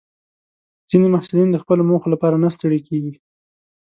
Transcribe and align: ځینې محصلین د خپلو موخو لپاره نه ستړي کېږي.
ځینې 0.89 1.07
محصلین 1.13 1.49
د 1.51 1.57
خپلو 1.63 1.81
موخو 1.89 2.07
لپاره 2.13 2.35
نه 2.43 2.49
ستړي 2.55 2.79
کېږي. 2.87 3.13